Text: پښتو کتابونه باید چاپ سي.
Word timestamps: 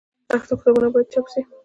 پښتو 0.29 0.53
کتابونه 0.59 0.87
باید 0.93 1.07
چاپ 1.13 1.25
سي. 1.33 1.41